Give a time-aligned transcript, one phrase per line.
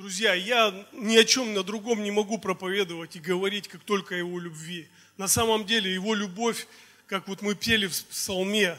[0.00, 4.18] Друзья, я ни о чем на другом не могу проповедовать и говорить, как только о
[4.18, 4.88] Его любви.
[5.18, 6.66] На самом деле Его любовь,
[7.06, 8.78] как вот мы пели в псалме,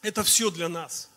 [0.00, 1.10] это все для нас.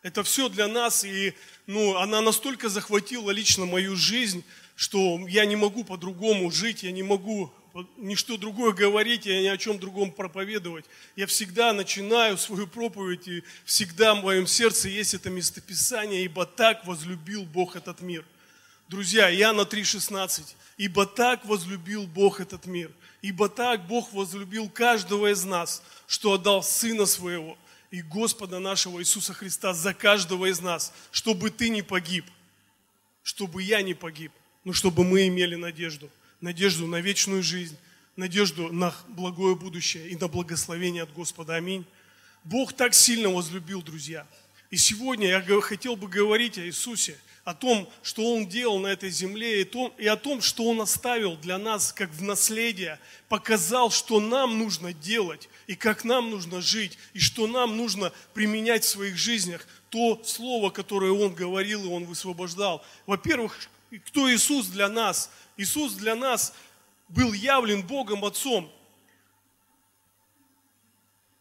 [0.00, 1.34] Это все для нас, и
[1.66, 4.42] ну, она настолько захватила лично мою жизнь,
[4.74, 7.52] что я не могу по-другому жить, я не могу
[7.98, 10.86] ничто другое говорить, я ни о чем другом проповедовать.
[11.14, 16.86] Я всегда начинаю свою проповедь, и всегда в моем сердце есть это местописание, ибо так
[16.86, 18.24] возлюбил Бог этот мир.
[18.92, 20.54] Друзья, Иоанна 3,16.
[20.76, 22.90] Ибо так возлюбил Бог этот мир.
[23.22, 27.56] Ибо так Бог возлюбил каждого из нас, что отдал Сына Своего
[27.90, 32.26] и Господа нашего Иисуса Христа за каждого из нас, чтобы ты не погиб,
[33.22, 34.30] чтобы я не погиб,
[34.62, 36.10] но чтобы мы имели надежду–
[36.42, 37.78] надежду на вечную жизнь,
[38.16, 41.54] надежду на благое будущее и на благословение от Господа.
[41.54, 41.86] Аминь.
[42.44, 44.26] Бог так сильно возлюбил, друзья.
[44.72, 49.10] И сегодня я хотел бы говорить о Иисусе, о том, что Он делал на этой
[49.10, 52.98] земле, и, о том, что Он оставил для нас как в наследие,
[53.28, 58.82] показал, что нам нужно делать, и как нам нужно жить, и что нам нужно применять
[58.82, 62.84] в своих жизнях то слово, которое Он говорил и Он высвобождал.
[63.06, 63.54] Во-первых,
[64.06, 66.54] кто Иисус для нас– Иисус для нас
[67.08, 68.72] был явлен Богом Отцом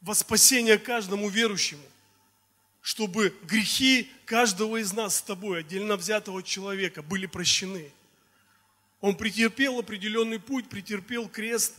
[0.02, 1.84] во спасение каждому верующему,
[2.82, 7.92] чтобы грехи каждого из нас с тобой, отдельно взятого человека, были прощены.
[9.00, 11.76] Он претерпел определенный путь, претерпел крест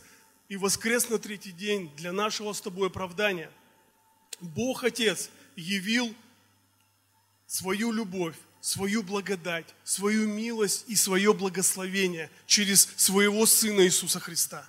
[0.49, 3.51] и воскрес на третий день для нашего с тобой оправдания.
[4.41, 6.13] Бог Отец явил
[7.47, 14.65] свою любовь свою благодать, свою милость и свое благословение через своего Сына Иисуса Христа.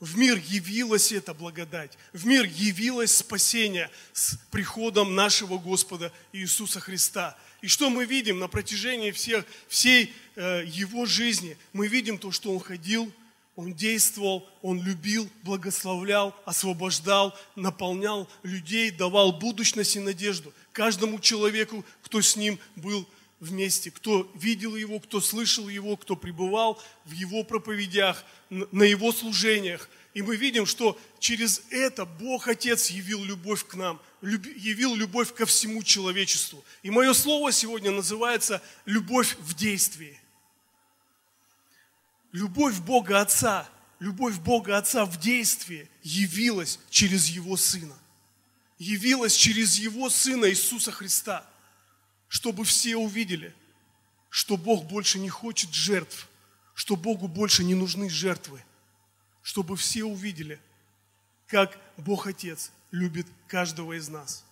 [0.00, 7.36] В мир явилась эта благодать, в мир явилось спасение с приходом нашего Господа Иисуса Христа.
[7.60, 11.58] И что мы видим на протяжении всех, всей э, Его жизни?
[11.74, 13.12] Мы видим то, что Он ходил,
[13.56, 22.22] Он действовал, Он любил, благословлял, освобождал, наполнял людей, давал будущность и надежду каждому человеку, кто
[22.22, 23.06] с ним был
[23.40, 29.88] вместе, кто видел его, кто слышал его, кто пребывал в его проповедях, на его служениях.
[30.14, 35.46] И мы видим, что через это Бог Отец явил любовь к нам, явил любовь ко
[35.46, 36.64] всему человечеству.
[36.82, 40.20] И мое слово сегодня называется «любовь в действии».
[42.32, 43.68] Любовь Бога Отца,
[43.98, 47.96] любовь Бога Отца в действии явилась через Его Сына–
[48.80, 51.46] явилась через Его Сына Иисуса Христа,
[52.30, 53.52] чтобы все увидели,
[54.28, 56.28] что Бог больше не хочет жертв,
[56.74, 58.62] что Богу больше не нужны жертвы,
[59.42, 60.60] чтобы все увидели,
[61.48, 64.44] как Бог Отец любит каждого из нас.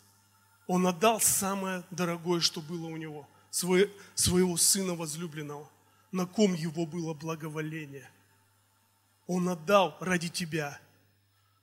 [0.66, 5.70] Он отдал самое дорогое, что было у Него, своего Сына возлюбленного,
[6.10, 8.10] на ком Его было благоволение.
[9.28, 10.80] Он отдал ради тебя–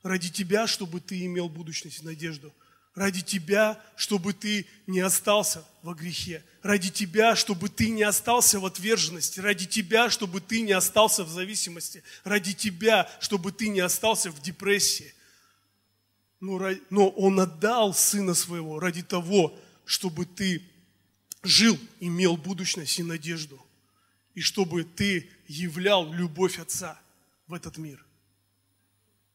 [0.05, 2.53] ради тебя, чтобы ты имел будущность и надежду,
[2.95, 8.65] ради тебя, чтобы ты не остался во грехе, ради тебя, чтобы ты не остался в
[8.65, 14.31] отверженности, ради тебя, чтобы ты не остался в зависимости, ради тебя, чтобы ты не остался
[14.31, 15.13] в депрессии.
[16.39, 20.63] Но, но Он отдал Сына Своего ради того, чтобы ты
[21.43, 23.63] жил, имел будущность и надежду,
[24.33, 26.99] и чтобы ты являл любовь Отца
[27.47, 28.03] в этот мир.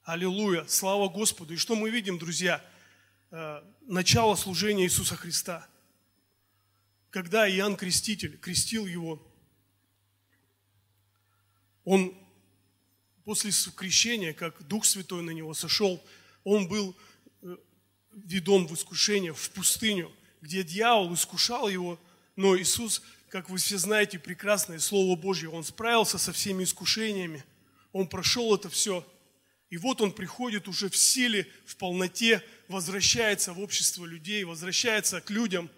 [0.03, 1.54] Аллилуйя, слава Господу.
[1.54, 2.65] И что мы видим, друзья?
[3.32, 5.68] Э, начало служения Иисуса Христа.
[7.10, 9.22] Когда Иоанн Креститель крестил его,
[11.84, 12.16] он
[13.24, 16.04] после крещения, как Дух Святой на него сошел,
[16.42, 16.96] он был
[17.42, 17.56] э,
[18.12, 22.00] ведом в искушение, в пустыню, где дьявол искушал его,
[22.34, 27.44] но Иисус, как вы все знаете, прекрасное Слово Божье, он справился со всеми искушениями,
[27.92, 29.06] он прошел это все–
[29.70, 35.31] и вот он приходит уже в силе, в полноте, возвращается в общество людей, возвращается к
[35.31, 35.69] людям.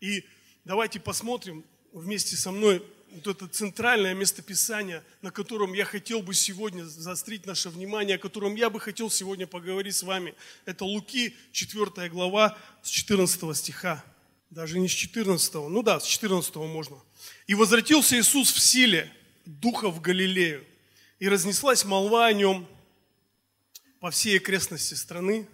[0.00, 0.24] И
[0.64, 6.84] давайте посмотрим вместе со мной вот это центральное местописание, на котором я хотел бы сегодня
[6.84, 10.34] заострить наше внимание, о котором я бы хотел сегодня поговорить с вами.
[10.66, 14.04] Это Луки, 4 глава, с 14 стиха.
[14.50, 16.98] Даже не с 14, ну да, с 14 можно.
[17.46, 19.10] «И возвратился Иисус в силе
[19.46, 20.64] Духа в Галилею,
[21.18, 22.68] и разнеслась молва о нем,
[24.00, 25.46] по всей окрестности страны.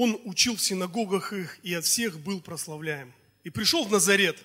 [0.00, 3.12] Он учил в синагогах их и от всех был прославляем.
[3.42, 4.38] И пришел в Назарет,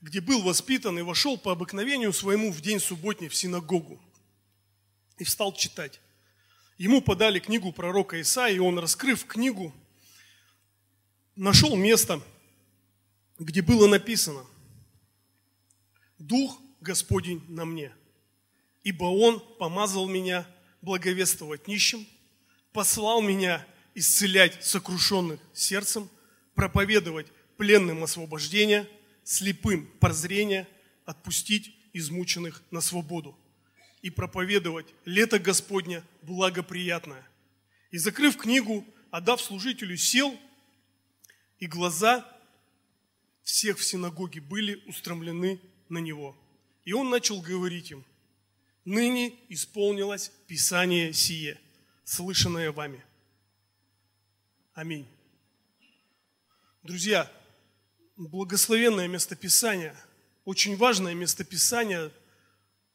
[0.00, 4.02] где был воспитан и вошел по обыкновению своему в день субботний в синагогу
[5.18, 6.00] и встал читать.
[6.78, 9.72] Ему подали книгу пророка Исаия, и он, раскрыв книгу,
[11.36, 12.20] нашел место,
[13.38, 14.44] где было написано,
[16.18, 17.94] Дух Господень на мне,
[18.82, 20.44] ибо Он помазал меня
[20.82, 22.04] благовествовать нищим,
[22.72, 23.64] послал меня
[23.98, 26.08] исцелять сокрушенных сердцем,
[26.54, 28.88] проповедовать пленным освобождение,
[29.24, 30.68] слепым прозрение,
[31.04, 33.36] отпустить измученных на свободу
[34.00, 37.26] и проповедовать лето Господня благоприятное.
[37.90, 40.38] И закрыв книгу, отдав служителю, сел,
[41.58, 42.24] и глаза
[43.42, 46.36] всех в синагоге были устремлены на него.
[46.84, 48.04] И он начал говорить им,
[48.84, 51.58] ныне исполнилось Писание сие,
[52.04, 53.02] слышанное вами.
[54.78, 55.08] Аминь.
[56.84, 57.28] Друзья,
[58.16, 59.96] благословенное местописание,
[60.44, 62.12] очень важное местописание.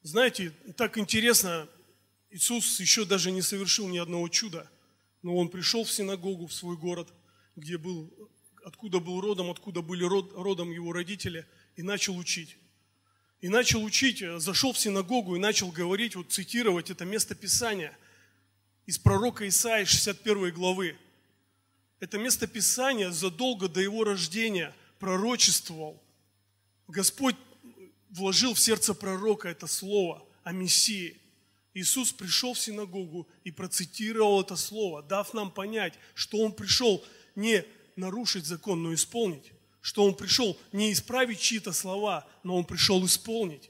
[0.01, 1.67] Знаете, так интересно,
[2.29, 4.71] Иисус еще даже не совершил ни одного чуда,
[5.23, 7.13] но Он пришел в синагогу, в свой город,
[7.57, 8.31] где был,
[8.63, 11.45] откуда был родом, откуда были род, родом его родители,
[11.75, 12.55] и начал учить.
[13.41, 17.93] И начал учить, зашел в синагогу и начал говорить, вот цитировать это место Писания
[18.85, 20.97] из пророка Исаии 61 главы.
[22.03, 26.03] Это место Писания задолго до его рождения пророчествовал.
[26.89, 27.37] Господь
[28.09, 31.17] вложил в сердце пророка это слово о Мессии.
[31.73, 37.01] Иисус пришел в синагогу и процитировал это слово, дав нам понять, что Он пришел
[37.35, 37.63] не
[37.95, 43.69] нарушить закон, но исполнить что он пришел не исправить чьи-то слова, но он пришел исполнить.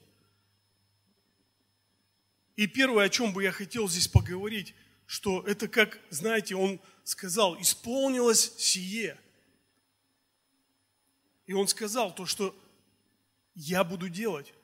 [2.56, 4.76] И первое, о чем бы я хотел здесь поговорить,
[5.14, 9.16] что это как, знаете, он сказал, исполнилось сие.
[11.46, 12.60] И он сказал то, что
[13.54, 14.56] я буду делать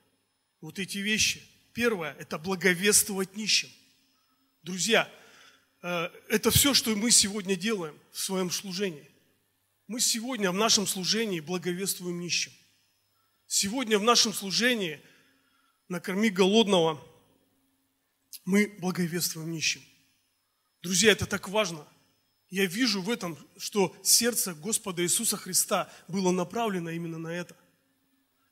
[0.60, 1.48] вот эти вещи.
[1.72, 3.69] Первое– это благовествовать нищим.
[4.63, 5.07] Друзья,
[5.84, 9.07] э, это все, что мы сегодня делаем в своем служении.
[9.86, 12.54] Мы сегодня в нашем служении благовествуем нищим.
[13.45, 15.00] Сегодня в нашем служении
[15.90, 17.00] накорми голодного
[18.45, 19.84] мы благовествуем нищим.
[20.81, 21.86] Друзья, это так важно.
[22.50, 27.56] Я вижу в этом, что сердце Господа Иисуса Христа было направлено именно на это.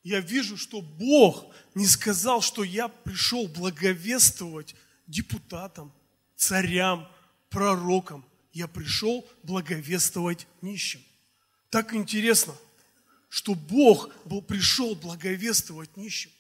[0.04, 4.76] Я вижу, что Бог не сказал, что я пришел благовествовать
[5.08, 5.92] депутатам,
[6.36, 7.08] царям,
[7.50, 8.24] пророкам.
[8.54, 11.02] Я пришел благовествовать нищим.
[11.70, 12.56] Так интересно,
[13.30, 16.32] что Бог был, пришел благовествовать нищим,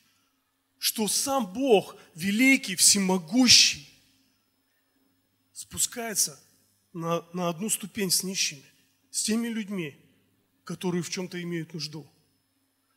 [0.78, 3.88] что сам Бог, великий, всемогущий,
[5.58, 6.40] спускается
[6.94, 8.64] на, на одну ступень с нищими,
[9.10, 9.98] с теми людьми,
[10.64, 12.08] которые в чем-то имеют нужду.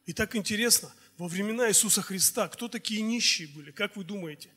[0.05, 4.51] И так интересно, во времена Иисуса Христа, кто такие нищие были, как вы думаете?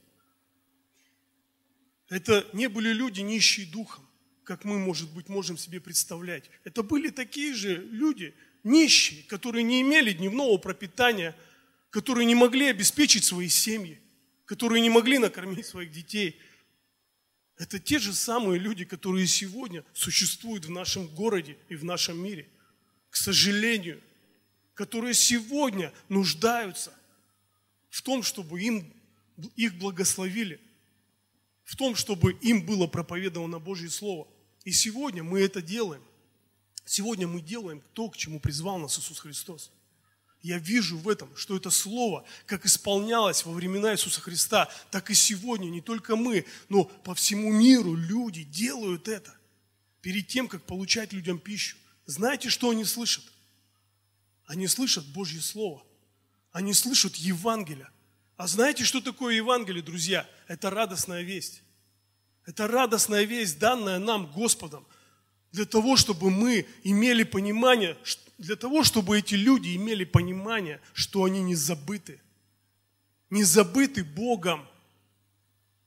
[2.10, 4.06] Это не были люди нищие духом
[4.44, 6.50] как мы, может быть, можем себе представлять.
[6.64, 8.34] Это были такие же люди,
[8.64, 11.36] нищие, которые не имели дневного пропитания,
[11.90, 14.00] которые не могли обеспечить свои семьи,
[14.46, 16.40] которые не могли накормить своих детей.
[17.64, 22.46] Это те же самые люди, которые сегодня существуют в нашем городе и в нашем мире.
[23.10, 24.02] К сожалению,
[24.74, 26.94] которые сегодня нуждаются
[27.90, 28.94] в том, чтобы им,
[29.56, 30.60] их благословили,
[31.64, 34.28] в том, чтобы им было проповедовано Божье Слово.
[34.66, 36.04] И сегодня мы это делаем.
[36.84, 39.72] Сегодня мы делаем то, к чему призвал нас Иисус Христос.
[40.44, 45.14] Я вижу в этом, что это слово, как исполнялось во времена Иисуса Христа, так и
[45.14, 49.34] сегодня не только мы, но по всему миру люди делают это.
[50.02, 51.78] Перед тем, как получать людям пищу.
[52.06, 53.24] Знаете, что они слышат?
[54.46, 55.82] Они слышат Божье Слово.
[56.52, 57.90] Они слышат Евангелие.
[58.36, 60.30] А знаете, что такое Евангелие, друзья?
[60.48, 61.64] Это радостная весть.
[62.46, 64.86] Это радостная весть, данная нам Господом,
[65.54, 67.98] для того, чтобы мы имели понимание,
[68.38, 72.20] для того, чтобы эти люди имели понимание, что они не забыты.
[73.30, 74.68] Не забыты Богом.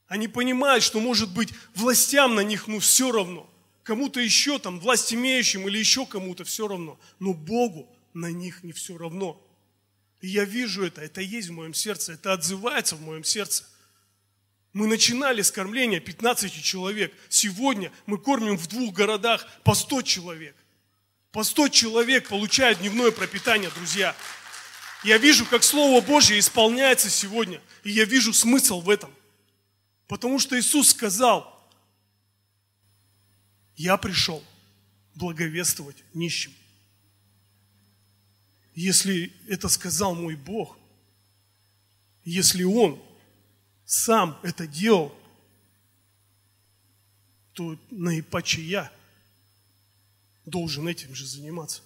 [0.07, 3.49] Они понимают, что, может быть, властям на них, ну, все равно.
[3.83, 6.99] Кому-то еще там, власть имеющим или еще кому-то все равно.
[7.19, 9.41] Но Богу на них не все равно.
[10.21, 13.65] И я вижу это, это есть в моем сердце, это отзывается в моем сердце–
[14.77, 17.11] мы начинали с кормления 15 человек.
[17.29, 20.55] Сегодня мы кормим в двух городах по 100 человек.
[21.31, 24.15] По 100 человек получают дневное пропитание, друзья.
[25.03, 27.61] Я вижу, как Слово Божье исполняется сегодня.
[27.83, 29.13] И я вижу смысл в этом.
[30.07, 31.53] Потому что Иисус сказал,
[33.75, 34.43] я пришел
[35.15, 36.53] благовествовать нищим.
[38.73, 40.77] Если это сказал мой Бог,
[42.23, 43.01] если Он
[43.85, 45.15] сам это делал,
[47.53, 48.91] то наипаче я
[50.47, 51.81] должен этим же заниматься.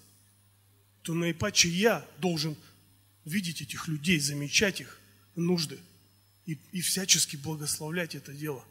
[1.02, 2.56] То наипаче я должен
[3.26, 5.00] видеть этих людей, замечать их
[5.36, 5.80] нужды
[6.46, 8.64] и, и всячески благословлять это дело.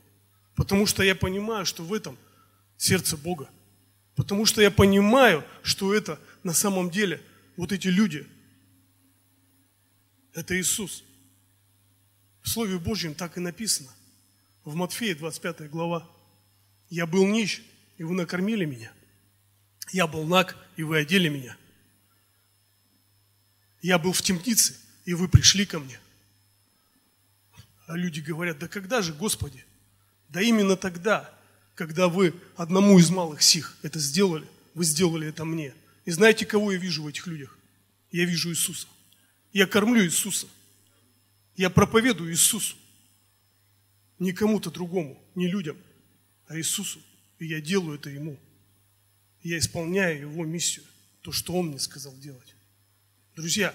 [0.54, 2.16] Потому что я понимаю, что в этом
[2.76, 3.50] сердце Бога.
[4.14, 7.20] Потому что я понимаю, что это на самом деле
[7.56, 8.26] вот эти люди.
[10.35, 11.02] Это Иисус.
[12.42, 13.90] В Слове Божьем так и написано.
[14.64, 16.09] В Матфея 25 глава.
[16.90, 17.62] Я был нищ,
[17.99, 18.92] и вы накормили меня.
[19.92, 21.56] Я был наг, и вы одели меня.
[23.82, 25.99] Я был в темнице, и вы пришли ко мне.
[27.87, 29.64] А люди говорят, да когда же, Господи?
[30.28, 31.32] Да именно тогда,
[31.75, 35.75] когда вы одному из малых сих это сделали, вы сделали это мне.
[36.04, 37.59] И знаете, кого я вижу в этих людях?
[38.12, 38.87] Я вижу Иисуса.
[39.52, 40.47] Я кормлю Иисуса.
[41.56, 42.76] Я проповедую Иисусу.
[44.18, 45.76] Не кому-то другому, не людям,
[46.47, 47.00] а Иисусу.
[47.38, 48.38] И я делаю это Ему.
[49.42, 50.85] Я исполняю Его миссию,
[51.23, 52.54] то, что Он мне сказал делать.
[53.37, 53.75] Друзья,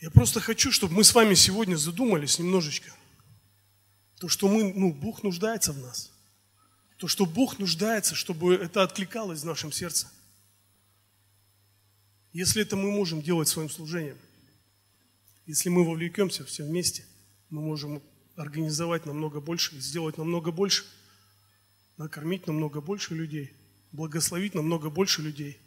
[0.00, 2.92] я просто хочу, чтобы мы с вами сегодня задумались немножечко.
[4.18, 6.12] То, что мы, ну, Бог нуждается в нас.
[6.98, 10.10] То, что Бог нуждается, чтобы это откликалось в нашем сердце.
[12.32, 14.18] Если это мы можем делать своим служением,
[15.46, 17.04] если мы вовлекемся все вместе,
[17.50, 18.02] мы можем
[18.36, 20.84] организовать намного больше, сделать намного больше,
[21.96, 23.52] накормить намного больше людей,
[23.92, 25.58] благословить намного больше людей.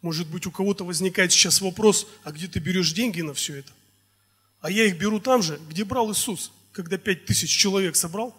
[0.00, 3.72] Может быть, у кого-то возникает сейчас вопрос, а где ты берешь деньги на все это?
[4.60, 8.36] А я их беру там же, где брал Иисус, когда пять тысяч человек собрал,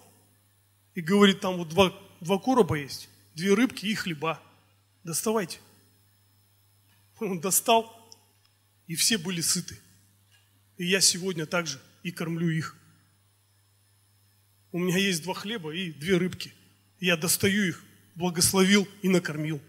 [0.95, 4.41] и говорит, там вот два, два короба есть, две рыбки и хлеба.
[5.03, 5.59] Доставайте.
[7.19, 8.11] Он достал,
[8.87, 9.79] и все были сыты.
[10.77, 12.77] И я сегодня также и кормлю их.
[14.71, 16.53] У меня есть два хлеба и две рыбки.
[16.99, 17.83] Я достаю их,
[18.15, 19.61] благословил и накормил.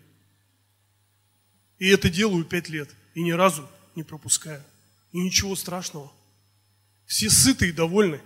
[1.79, 2.91] И это делаю пять лет.
[3.15, 4.63] И ни разу не пропускаю.
[5.13, 6.13] И ничего страшного.
[7.07, 8.21] Все сыты и довольны.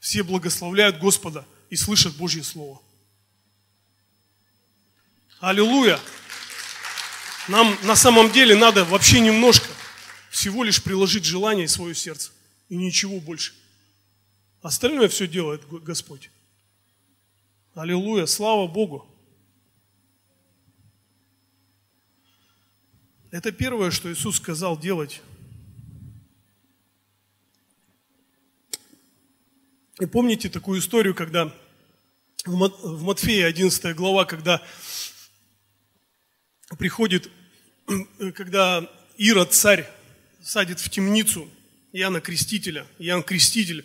[0.00, 2.80] Все благословляют Господа и слышат Божье Слово.
[5.40, 6.00] Аллилуйя!
[7.48, 9.68] Нам на самом деле надо вообще немножко,
[10.30, 12.32] всего лишь приложить желание и свое сердце.
[12.70, 13.52] И ничего больше.
[14.62, 16.30] Остальное все делает Господь.
[17.74, 19.06] Аллилуйя, слава Богу.
[23.30, 25.20] Это первое, что Иисус сказал делать.
[30.00, 31.52] И помните такую историю, когда
[32.44, 34.62] в Матфея 11 глава, когда
[36.78, 37.30] приходит,
[38.34, 39.90] когда Ирод, царь,
[40.42, 41.48] садит в темницу
[41.92, 42.86] Иоанна Крестителя.
[42.98, 43.84] Иоанн Креститель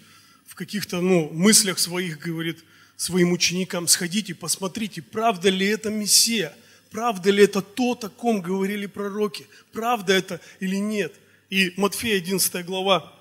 [0.59, 2.65] каких-то ну, мыслях своих говорит
[2.99, 6.53] своим ученикам, сходите, посмотрите, правда ли это Мессия,
[6.91, 11.15] правда ли это то, о ком говорили пророки, правда это или нет.
[11.49, 13.13] И Матфея 11 глава,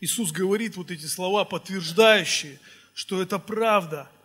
[0.00, 2.60] Иисус говорит вот эти слова, подтверждающие,
[2.92, 4.10] что это правда–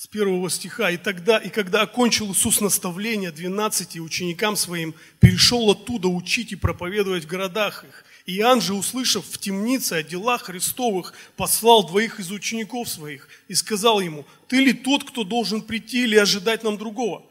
[0.00, 0.90] с первого стиха.
[0.90, 7.24] И тогда, и когда окончил Иисус наставление 12 ученикам своим, перешел оттуда учить и проповедовать
[7.24, 8.04] в городах их.
[8.26, 14.00] Иоанн же, услышав в темнице о делах Христовых, послал двоих из учеников своих и сказал
[14.00, 17.24] ему, «Ты ли тот, кто должен прийти или ожидать нам другого?»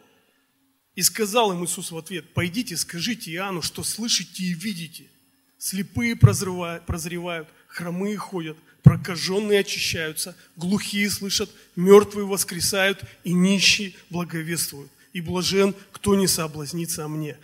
[0.96, 5.06] И сказал им Иисус в ответ, «Пойдите, скажите Иоанну, что слышите и видите.
[5.58, 14.92] Слепые прозревают, хромые ходят, прокаженные очищаются, глухие слышат, мертвые воскресают и нищие благовествуют.
[15.12, 17.38] И блажен, кто не соблазнится о мне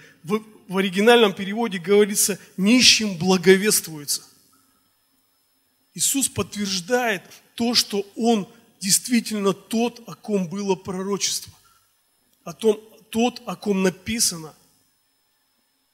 [0.68, 4.24] в оригинальном переводе говорится, нищим благовествуется.
[5.94, 7.24] Иисус подтверждает
[7.56, 8.48] то, что Он
[8.80, 11.54] действительно тот, о ком было пророчество,
[12.44, 12.80] о том,
[13.10, 14.54] тот, о ком написано.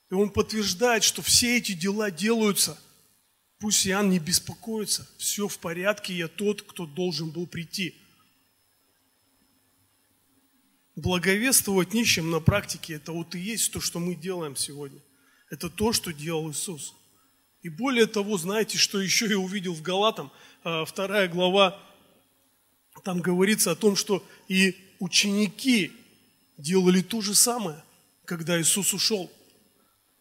[0.10, 2.78] И Он подтверждает, что все эти дела делаются.
[3.60, 7.96] Пусть Иоанн не беспокоится, все в порядке, я тот, кто должен был прийти–
[11.02, 15.02] Благовествовать нищим на практике– это вот и есть то, что мы делаем сегодня.
[15.50, 16.94] Это то, что делал Иисус.
[17.64, 20.32] И более того, знаете, что еще я увидел в Галатам,
[20.64, 21.82] а, вторая глава,
[23.04, 25.92] там говорится о том, что и ученики
[26.60, 27.84] делали то же самое,
[28.24, 29.32] когда Иисус ушел.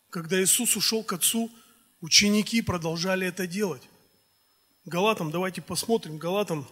[0.08, 1.50] Когда Иисус ушел к Отцу,
[2.00, 3.82] ученики продолжали это делать.
[4.86, 6.66] Галатам, давайте посмотрим, Галатам,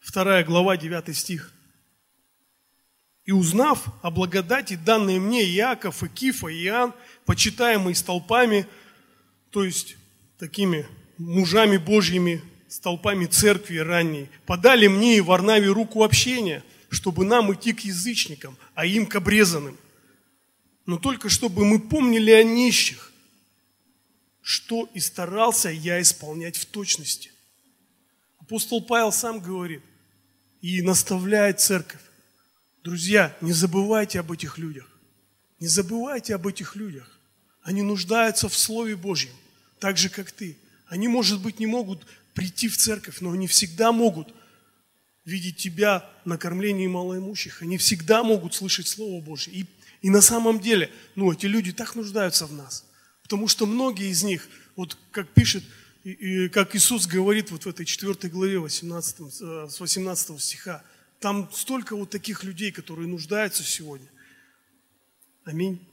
[0.00, 1.52] вторая глава, 9 стих.
[3.26, 8.66] И узнав о благодати, данной мне Иаков и Кифа и Иоанн, почитаемые столпами,
[9.50, 9.96] то есть
[10.38, 10.86] такими
[11.18, 17.80] мужами Божьими, столпами церкви ранней, подали мне и Варнаве руку общения, чтобы нам идти к
[17.80, 19.76] язычникам, а им к обрезанным.
[20.86, 23.12] но только чтобы мы помнили о нищих,
[24.40, 27.32] что и старался я исполнять в точности.
[28.38, 29.82] Апостол Павел сам говорит
[30.62, 32.05] и наставляет церковь.
[32.86, 34.86] Друзья, не забывайте об этих людях.
[35.58, 37.18] Не забывайте об этих людях.
[37.62, 39.32] Они нуждаются в Слове Божьем,
[39.80, 40.56] так же, как ты.
[40.86, 44.32] Они, может быть, не могут прийти в церковь, но они всегда могут
[45.24, 47.60] видеть тебя на кормлении малоимущих.
[47.60, 49.52] Они всегда могут слышать Слово Божье.
[49.52, 49.66] И,
[50.00, 52.84] и на самом деле, ну, эти люди так нуждаются в нас.
[53.24, 55.64] Потому что многие из них, вот как пишет,
[56.04, 60.84] и, и как Иисус говорит вот в этой 4 главе 18, э, с 18 стиха,
[61.26, 64.06] там столько вот таких людей, которые нуждаются сегодня.
[65.42, 65.84] Аминь.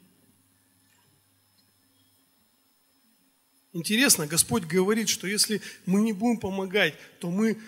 [3.72, 7.60] Интересно, Господь говорит, что если мы не будем помогать, то мы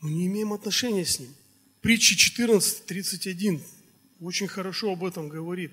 [0.00, 1.34] ну, не имеем отношения с Ним.
[1.82, 3.62] Притча 14, 31
[4.20, 5.72] очень хорошо об этом говорит.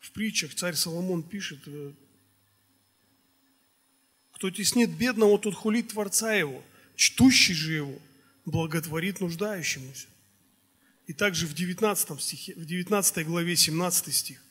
[0.00, 1.92] В притчах царь Соломон пишет, э,
[4.32, 6.64] кто теснит бедного, тот хулит Творца его,
[6.96, 8.02] чтущий же его
[8.44, 10.06] благотворит нуждающемуся.
[11.06, 14.42] И также в 19, стихе, в 19 главе 17 стих.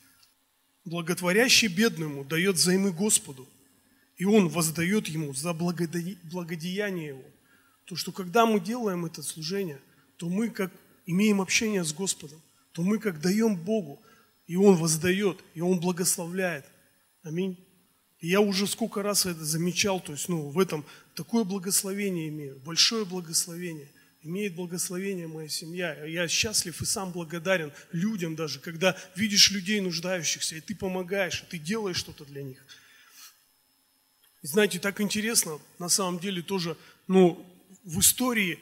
[0.84, 3.48] Благотворящий бедному дает займы Господу,
[4.18, 7.24] и Он воздает ему за благодеяние его.
[7.86, 9.80] То, что когда мы делаем это служение,
[10.18, 10.72] то мы как
[11.06, 14.02] имеем общение с Господом, то мы как даем Богу,
[14.48, 16.66] и Он воздает, и Он благословляет.
[17.24, 17.58] Аминь.
[18.20, 22.60] И я уже сколько раз это замечал, то есть ну, в этом такое благословение имею,
[22.60, 23.88] большое благословение–
[24.24, 26.06] имеет благословение моя семья.
[26.06, 31.46] Я счастлив и сам благодарен людям даже, когда видишь людей нуждающихся, и ты помогаешь, и
[31.52, 32.64] ты делаешь что-то для них.
[34.44, 36.78] И знаете, так интересно, на самом деле тоже,
[37.08, 37.46] ну,
[37.84, 38.60] в истории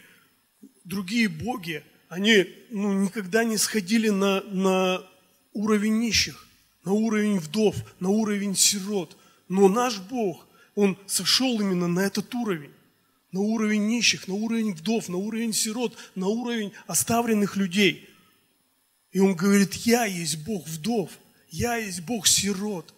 [0.83, 5.05] другие боги, они ну, никогда не сходили на, на
[5.53, 6.47] уровень нищих,
[6.83, 9.15] на уровень вдов, на уровень сирот.
[9.47, 10.47] Но наш Бог,
[10.81, 12.71] Он сошел именно на этот уровень
[13.31, 18.09] на уровень нищих, на уровень вдов, на уровень сирот, на уровень оставленных людей.
[19.11, 21.11] И он говорит, я есть Бог вдов,
[21.49, 22.93] я есть Бог сирот.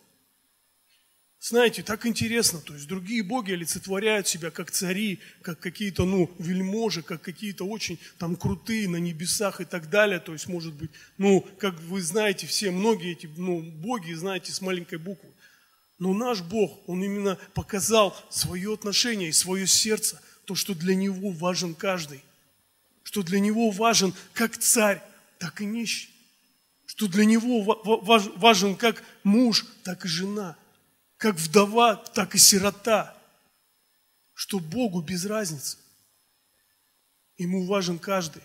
[1.40, 7.02] Знаете, так интересно, то есть другие боги олицетворяют себя как цари, как какие-то, ну, вельможи,
[7.02, 11.44] как какие-то очень там крутые на небесах и так далее, то есть, может быть, ну,
[11.58, 15.31] как вы знаете, все, многие эти, ну, боги, знаете, с маленькой буквы.
[16.02, 21.30] Но наш Бог, Он именно показал свое отношение и свое сердце, то, что для Него
[21.30, 22.24] важен каждый.
[23.04, 25.00] Что для Него важен как царь,
[25.38, 26.10] так и нищий.
[26.88, 27.62] Что для Него
[28.38, 30.58] важен как муж, так и жена.
[31.18, 33.16] Как вдова, так и сирота.
[34.34, 35.78] Что Богу без разницы.
[37.38, 38.42] Ему важен каждый.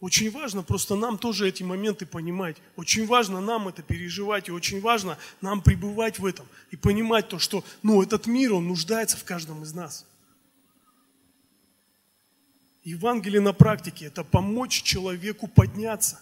[0.00, 2.56] Очень важно просто нам тоже эти моменты понимать.
[2.76, 4.48] Очень важно нам это переживать.
[4.48, 6.46] И очень важно нам пребывать в этом.
[6.70, 10.06] И понимать то, что ну, этот мир, он нуждается в каждом из нас.
[12.84, 16.20] Евангелие на практике– это помочь человеку подняться.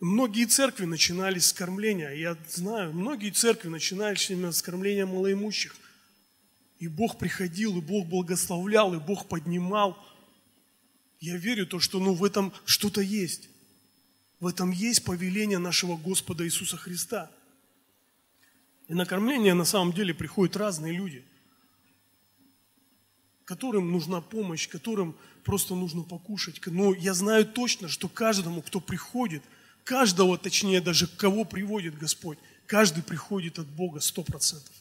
[0.00, 2.12] Многие церкви начинались с кормления.
[2.12, 5.76] Я знаю, многие церкви начинались именно с кормления малоимущих.
[6.78, 10.02] И Бог приходил, и Бог благословлял, и Бог поднимал–
[11.20, 13.48] я верю то, что ну, в этом что-то есть.
[14.40, 17.30] В этом есть повеление нашего Господа Иисуса Христа.
[18.86, 21.24] И на кормление на самом деле приходят разные люди,
[23.44, 26.60] которым нужна помощь, которым просто нужно покушать.
[26.66, 29.42] Но я знаю точно, что каждому, кто приходит,
[29.84, 34.74] каждого, точнее даже кого приводит Господь, каждый приходит от Бога сто процентов.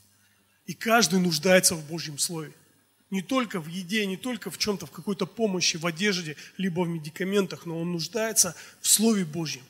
[0.65, 2.53] И каждый нуждается в Божьем Слове.
[3.09, 6.87] Не только в еде, не только в чем-то, в какой-то помощи, в одежде, либо в
[6.89, 9.63] медикаментах, но он нуждается в Слове Божьем.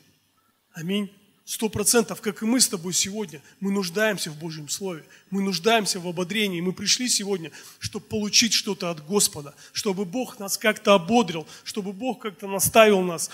[0.72, 1.10] Аминь.
[1.44, 5.98] Сто процентов, как и мы с тобой сегодня, мы нуждаемся в Божьем Слове, мы нуждаемся
[5.98, 6.60] в ободрении.
[6.60, 12.20] Мы пришли сегодня, чтобы получить что-то от Господа, чтобы Бог нас как-то ободрил, чтобы Бог
[12.20, 13.30] как-то наставил нас.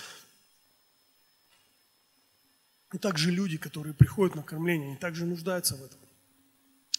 [2.93, 5.99] И также люди, которые приходят на кормление, они также нуждаются в этом.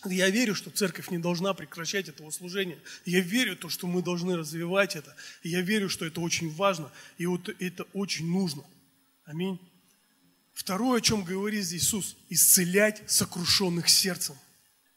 [0.10, 2.78] Я верю, что церковь не должна прекращать этого служения.
[3.06, 5.16] Я верю то, что мы должны развивать это.
[5.44, 6.92] я верю, что это очень важно.
[7.18, 8.64] И вот это очень нужно.
[9.26, 9.60] Аминь.
[10.54, 14.36] Второе, о чем говорит здесь Иисус, исцелять сокрушенных сердцем.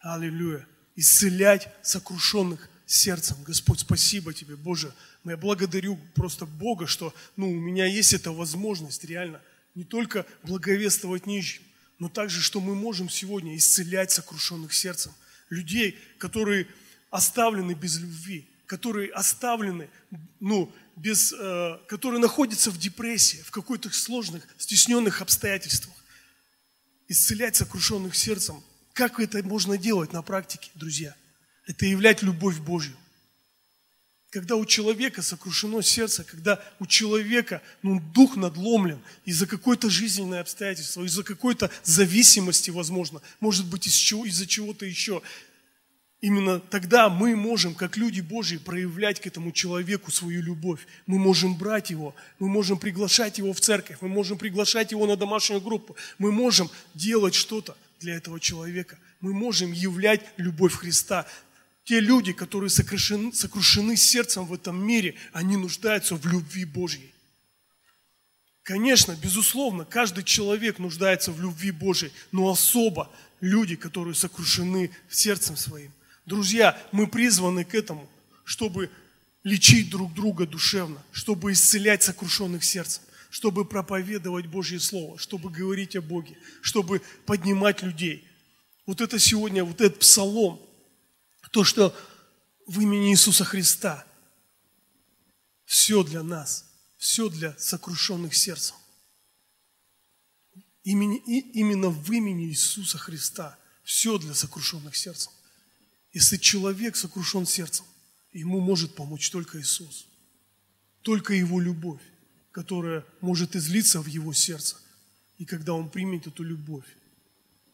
[0.01, 0.66] Аллилуйя.
[0.94, 3.37] Исцелять сокрушенных сердцем.
[3.44, 4.94] Господь, спасибо Тебе, Боже.
[5.25, 9.42] Я благодарю просто Бога, что ну, у меня есть эта возможность реально
[9.75, 11.62] не только благовествовать нищим,
[11.98, 15.12] но также, что мы можем сегодня исцелять сокрушенных сердцем.
[15.50, 16.66] Людей, которые
[17.11, 19.88] оставлены без любви, которые оставлены,
[20.40, 25.94] ну, без, э, который находится в депрессии, в каких-то сложных, стесненных обстоятельствах.
[27.08, 28.62] Исцелять сокрушенных сердцем.
[28.92, 31.14] Как это можно делать на практике, друзья?
[31.66, 32.96] Это являть любовь Божью.
[34.31, 41.03] Когда у человека сокрушено сердце, когда у человека ну, дух надломлен из-за какой-то жизненной обстоятельства,
[41.05, 45.23] из-за какой-то зависимости, возможно, может быть, из чего, из-за чего-то еще,
[46.21, 50.87] именно тогда мы можем, как люди Божьи, проявлять к этому человеку свою любовь.
[51.07, 55.17] Мы можем брать его, мы можем приглашать его в церковь, мы можем приглашать его на
[55.17, 58.99] домашнюю группу, мы можем делать что-то для этого человека.
[59.21, 61.27] Мы можем являть любовь Христа.
[61.88, 67.14] Те люди, которые сокрушены, сокрушены сердцем в этом мире, они нуждаются в любви Божьей.
[68.62, 75.90] Конечно, безусловно, каждый человек нуждается в любви Божьей, но особо люди, которые сокрушены сердцем своим.
[76.27, 78.07] Друзья, мы призваны к этому,
[78.44, 78.90] чтобы
[79.42, 86.03] лечить друг друга душевно, чтобы исцелять сокрушенных сердцем, чтобы проповедовать Божье Слово, чтобы говорить о
[86.03, 88.29] Боге, чтобы поднимать людей.
[88.85, 90.61] Вот это сегодня, вот этот псалом,
[91.50, 91.96] то, что
[92.66, 94.06] в имени Иисуса Христа
[95.64, 98.76] все для нас, все для сокрушенных сердцем.
[100.84, 101.18] Имени,
[101.52, 105.32] именно в имени Иисуса Христа все для сокрушенных сердцем.
[106.12, 107.84] Если человек сокрушен сердцем,
[108.32, 110.06] ему может помочь только Иисус.
[111.02, 112.02] Только Его любовь,
[112.50, 114.76] которая может излиться в его сердце.
[115.38, 116.87] И когда он примет эту любовь,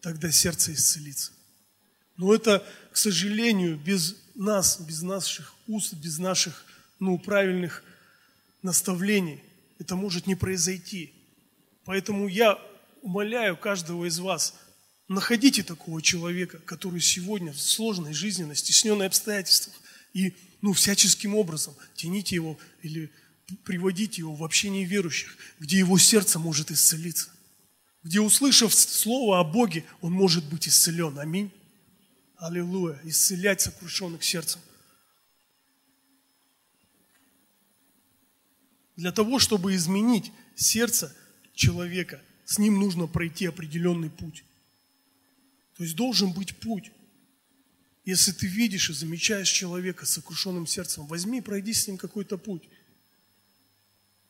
[0.00, 1.32] тогда сердце исцелится.
[2.16, 6.64] Но это, к сожалению, без нас, без наших уст, без наших
[7.00, 7.82] ну, правильных
[8.62, 9.42] наставлений
[9.78, 11.12] это может не произойти.
[11.84, 12.58] Поэтому я
[13.02, 14.54] умоляю каждого из вас,
[15.08, 19.74] находите такого человека, который сегодня в сложной жизненной, стесненной обстоятельствах,
[20.14, 23.10] и ну, всяческим образом тяните его или
[23.64, 27.28] приводите его в общение верующих, где его сердце может исцелиться,
[28.02, 31.18] где, услышав слово о Боге, он может быть исцелен.
[31.18, 31.50] Аминь.
[32.44, 33.00] Аллилуйя.
[33.04, 34.60] Исцелять сокрушенных сердцем.
[38.96, 41.16] Для того, чтобы изменить сердце
[41.54, 44.44] человека, с ним нужно пройти определенный путь.
[45.78, 46.92] То есть должен быть путь.
[48.04, 52.36] Если ты видишь и замечаешь человека с сокрушенным сердцем, возьми и пройди с ним какой-то
[52.36, 52.68] путь.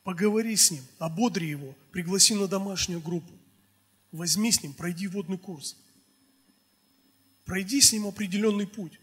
[0.04, 3.32] Поговори с ним, ободри его, пригласи на домашнюю группу.
[4.12, 5.76] Возьми с ним, пройди водный курс.
[7.44, 8.98] Пройди с ним определенный путь.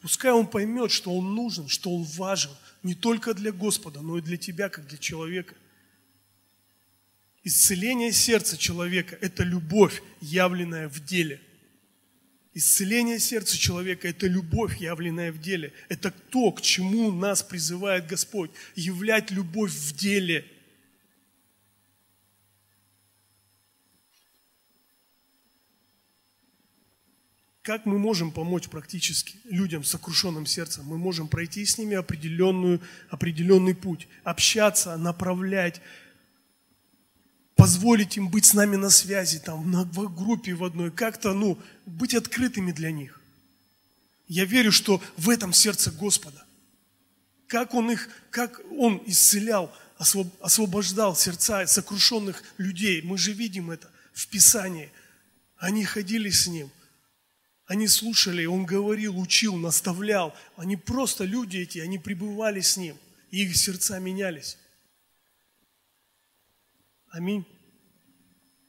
[0.00, 2.50] Пускай он поймет, что он нужен, что он важен
[2.82, 5.54] не только для Господа, но и для тебя, как для человека.
[7.44, 11.40] Исцеление сердца человека– это любовь, явленная в деле.
[12.54, 15.72] Исцеление сердца человека– это любовь, явленная в деле.
[15.88, 20.44] Это то, к чему нас призывает Господь– являть любовь в деле–
[27.62, 30.84] Как мы можем помочь практически людям с сокрушенным сердцем?
[30.84, 35.80] Мы можем пройти с ними определенную, определенный путь, общаться, направлять,
[37.54, 41.56] позволить им быть с нами на связи, там, на, в группе в одной, как-то, ну,
[41.86, 43.20] быть открытыми для них.
[44.26, 46.44] Я верю, что в этом сердце Господа.
[47.46, 49.72] Как Он их, как Он исцелял,
[50.40, 53.02] освобождал сердца сокрушенных людей.
[53.02, 54.90] Мы же видим это в Писании.
[55.58, 56.68] Они ходили с Ним–
[57.72, 60.34] они слушали, он говорил, учил, наставлял.
[60.56, 62.98] Они просто люди эти, они пребывали с ним,
[63.30, 64.58] и их сердца менялись.
[67.08, 67.46] Аминь.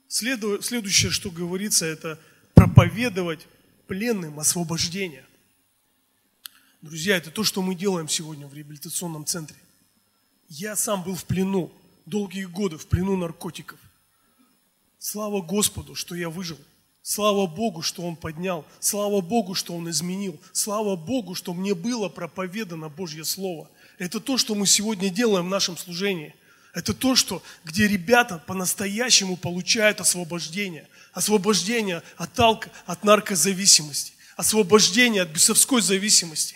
[0.07, 2.17] Следующее, что говорится, это
[2.53, 3.45] проповедовать
[3.87, 5.25] пленным освобождение.
[6.81, 9.57] Друзья, это то, что мы делаем сегодня в реабилитационном центре.
[10.47, 11.73] Я сам был в плену,
[12.05, 13.79] долгие годы в плену наркотиков.
[14.97, 16.57] Слава Господу, что я выжил.
[17.05, 18.65] Слава Богу, что Он поднял.
[18.79, 20.39] Слава Богу, что Он изменил.
[20.53, 23.69] Слава Богу, что мне было проповедано Божье Слово.
[23.99, 26.33] Это то, что мы сегодня делаем в нашем служении.
[26.73, 30.87] Это то, что, где ребята по-настоящему получают освобождение.
[31.11, 34.13] Освобождение от, алко, от наркозависимости.
[34.37, 36.55] Освобождение от бесовской зависимости.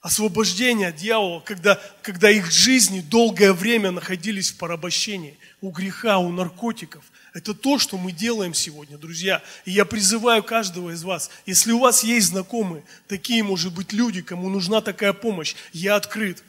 [0.00, 5.38] Освобождение от дьявола, когда, когда их жизни долгое время находились в порабощении.
[5.62, 9.42] У греха, у наркотиков, это то, что мы делаем сегодня, друзья.
[9.64, 14.22] И я призываю каждого из вас, если у вас есть знакомые, такие, может быть, люди,
[14.22, 16.42] кому нужна такая помощь, я открыт.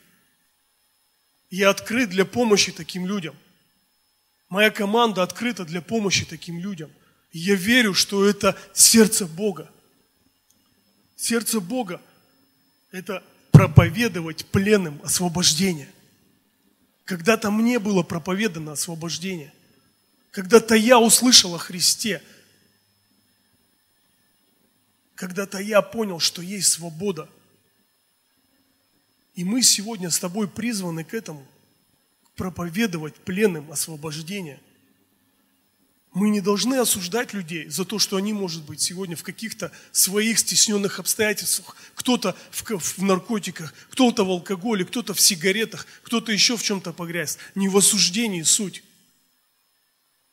[1.51, 3.35] Я открыт для помощи таким людям.
[4.49, 6.89] Моя команда открыта для помощи таким людям.
[7.31, 9.69] И я верю, что это сердце Бога.
[11.15, 12.01] Сердце Бога–
[12.91, 15.89] это проповедовать пленным освобождение.
[17.05, 19.53] Когда-то мне было проповедано освобождение.
[20.31, 22.21] Когда-то я услышал о Христе.
[25.15, 27.29] Когда-то я понял, что есть свобода.
[29.35, 31.45] И мы сегодня с тобой призваны к этому,
[32.35, 34.59] проповедовать пленным освобождение–
[36.13, 40.37] мы не должны осуждать людей за то, что они, может быть, сегодня в каких-то своих
[40.37, 46.61] стесненных обстоятельствах, кто-то в, в наркотиках, кто-то в алкоголе, кто-то в сигаретах, кто-то еще в
[46.61, 47.39] чем-то погряз.
[47.55, 48.83] Не в осуждении суть.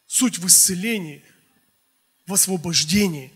[0.07, 1.23] Суть в исцелении,
[2.27, 3.33] в освобождении.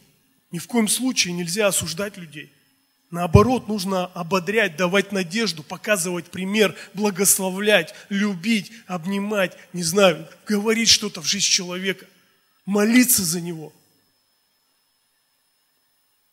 [0.51, 2.53] Ни в коем случае нельзя осуждать людей.
[3.11, 11.27] Наоборот, нужно ободрять, давать надежду, показывать пример, благословлять, любить, обнимать, не знаю, говорить что-то в
[11.27, 12.07] жизнь человека
[12.65, 13.73] молиться за него.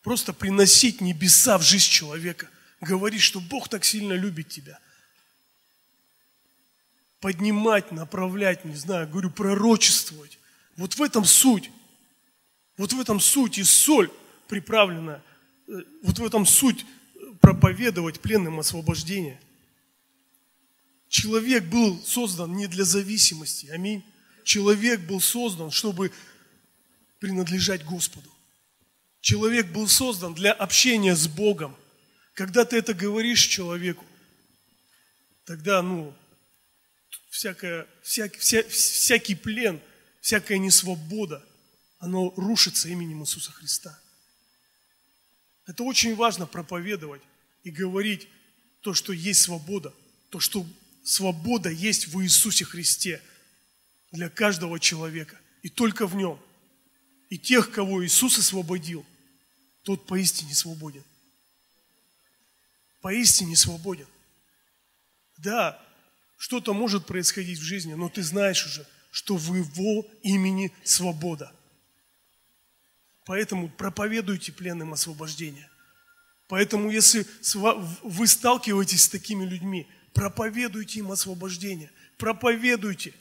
[0.02, 2.50] Просто приносить небеса в жизнь человека.
[2.80, 4.80] Говорить, что Бог так сильно любит тебя.
[7.20, 10.40] Поднимать, направлять, не знаю, говорю, пророчествовать.
[10.76, 11.70] Вот в этом суть.
[12.78, 14.10] Вот в этом суть и соль
[14.48, 15.22] приправлена.
[15.68, 16.84] Э, вот в этом суть
[17.40, 19.40] проповедовать пленным освобождение.
[21.10, 23.68] Человек был создан не для зависимости.
[23.68, 24.04] Аминь
[24.44, 26.12] человек был создан, чтобы
[27.20, 28.30] принадлежать Господу.
[29.20, 31.78] Человек был создан для общения с Богом.
[32.34, 34.06] Когда ты это говоришь человеку,
[35.46, 36.16] тогда, ну,
[37.30, 39.80] всякое, всякий, вся, всякий плен,
[40.22, 41.46] всякая несвобода,
[42.00, 44.00] оно рушится именем Иисуса Христа.
[45.68, 47.22] Это очень важно проповедовать
[47.64, 48.28] и говорить
[48.82, 49.94] то, что есть свобода,
[50.32, 50.66] то, что
[51.04, 53.22] свобода есть в Иисусе Христе–
[54.12, 55.38] для каждого человека.
[55.62, 56.40] И только в нем.
[57.30, 59.06] И тех, кого Иисус освободил,
[59.84, 61.04] тот поистине свободен.
[63.02, 64.08] Поистине свободен.
[65.38, 65.82] Да,
[66.38, 71.52] что-то может происходить в жизни, но ты знаешь уже, что в Его имени свобода.
[73.26, 75.70] Поэтому проповедуйте пленным освобождение.
[76.48, 77.26] Поэтому, если
[78.04, 81.90] вы сталкиваетесь с такими людьми, проповедуйте им освобождение.
[82.18, 83.14] Проповедуйте.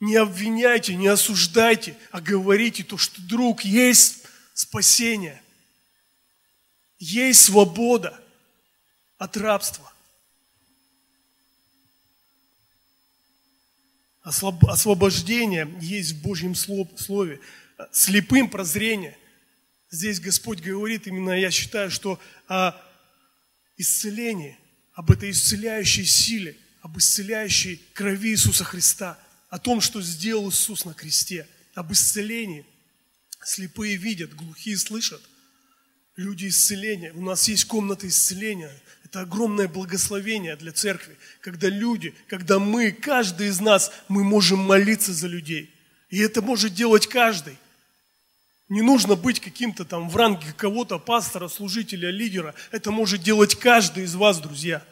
[0.00, 4.22] Не обвиняйте, не осуждайте, а говорите то, что, друг, есть
[4.54, 5.42] спасение,
[6.98, 8.18] есть свобода
[9.16, 9.92] от рабства.
[14.22, 17.40] Освобождение есть в Божьем Слове.
[17.90, 19.16] Слепым прозрение.
[19.90, 22.74] Здесь Господь говорит, именно я считаю, что о
[23.76, 24.58] исцелении,
[24.92, 30.94] об этой исцеляющей силе, об исцеляющей крови Иисуса Христа– о том, что сделал Иисус на
[30.94, 32.66] кресте, об исцелении.
[33.42, 35.22] Слепые видят, глухие слышат.
[36.16, 37.12] Люди исцеления.
[37.12, 38.74] У нас есть комната исцеления.
[39.04, 45.14] Это огромное благословение для церкви, когда люди, когда мы, каждый из нас, мы можем молиться
[45.14, 45.72] за людей.
[46.10, 47.56] И это может делать каждый.
[48.68, 52.54] Не нужно быть каким-то там в ранге кого-то, пастора, служителя, лидера.
[52.70, 54.84] Это может делать каждый из вас, друзья.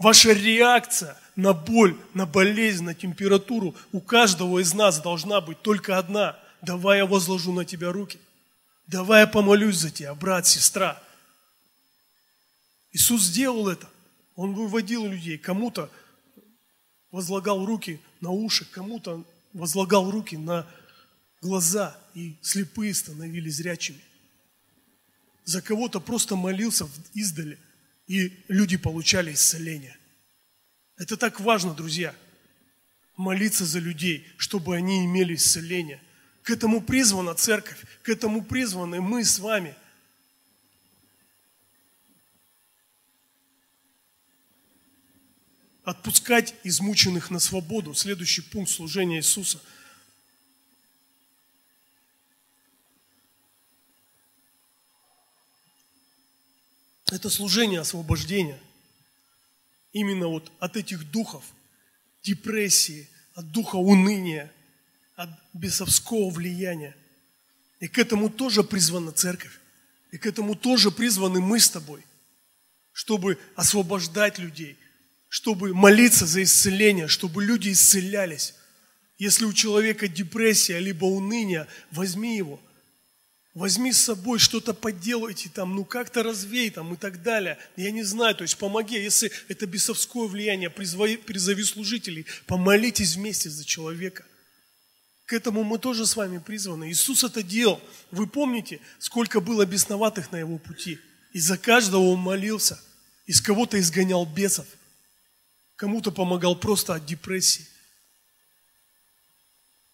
[0.00, 5.98] Ваша реакция на боль, на болезнь, на температуру у каждого из нас должна быть только
[5.98, 6.38] одна.
[6.62, 8.18] Давай я возложу на тебя руки.
[8.86, 11.00] Давай я помолюсь за тебя, брат, сестра.
[12.92, 13.86] Иисус сделал это.
[14.36, 15.36] Он выводил людей.
[15.36, 15.90] Кому-то
[17.10, 20.66] возлагал руки на уши, кому-то возлагал руки на
[21.42, 24.02] глаза, и слепые становились зрячими.
[25.44, 27.58] За кого-то просто молился издали–
[28.10, 29.96] и люди получали исцеление.
[30.96, 32.12] Это так важно, друзья.
[33.16, 36.02] Молиться за людей, чтобы они имели исцеление.
[36.42, 39.76] К этому призвана церковь, к этому призваны мы с вами.
[45.84, 47.94] Отпускать измученных на свободу.
[47.94, 49.62] Следующий пункт служения Иисуса–
[57.12, 58.58] это служение освобождения.
[59.92, 61.44] Именно вот от этих духов
[62.22, 64.52] депрессии, от духа уныния,
[65.16, 66.96] от бесовского влияния.
[67.80, 69.58] И к этому тоже призвана церковь.
[70.12, 72.04] И к этому тоже призваны мы с тобой,
[72.92, 74.76] чтобы освобождать людей,
[75.28, 78.54] чтобы молиться за исцеление, чтобы люди исцелялись.
[79.18, 82.60] Если у человека депрессия, либо уныние, возьми его–
[83.54, 87.58] Возьми с собой что-то поделайте там, ну как-то развей там и так далее.
[87.76, 93.50] Я не знаю, то есть помоги, если это бесовское влияние, призови, призови служителей, помолитесь вместе
[93.50, 94.24] за человека.
[95.26, 96.90] К этому мы тоже с вами призваны.
[96.90, 97.80] Иисус это делал.
[98.12, 100.98] Вы помните, сколько было бесноватых на его пути?
[101.32, 102.80] И за каждого он молился.
[103.26, 104.66] Из кого-то изгонял бесов.
[105.76, 107.66] Кому-то помогал просто от депрессии.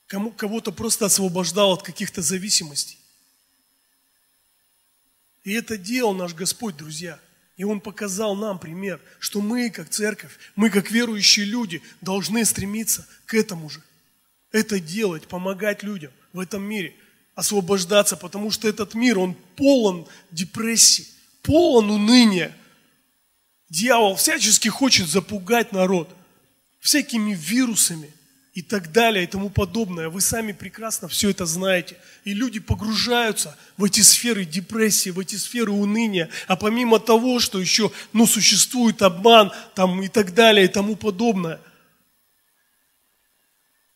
[0.06, 2.98] Кому, кого-то просто освобождал от каких-то зависимостей.
[5.46, 7.20] И это делал наш Господь, друзья.
[7.56, 13.06] И Он показал нам пример, что мы, как церковь, мы, как верующие люди, должны стремиться
[13.26, 13.80] к этому же.
[14.50, 16.96] Это делать, помогать людям в этом мире,
[17.36, 21.06] освобождаться, потому что этот мир, он полон депрессии,
[21.42, 22.52] полон уныния.
[23.68, 26.12] Дьявол всячески хочет запугать народ
[26.80, 28.12] всякими вирусами,
[28.56, 30.08] и так далее и тому подобное.
[30.08, 31.98] Вы сами прекрасно все это знаете.
[32.24, 36.30] И люди погружаются в эти сферы депрессии, в эти сферы уныния.
[36.46, 41.60] А помимо того, что еще ну, существует обман там, и так далее и тому подобное,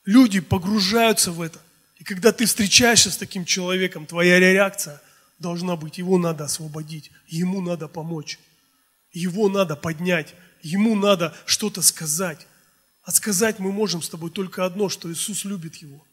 [0.04, 1.58] люди погружаются в это.
[1.96, 5.00] И когда ты встречаешься с таким человеком, твоя реакция
[5.38, 8.38] должна быть, его надо освободить, ему надо помочь,
[9.10, 12.46] его надо поднять, ему надо что-то сказать.
[13.02, 16.04] А сказать мы можем с тобой только одно, что Иисус любит его.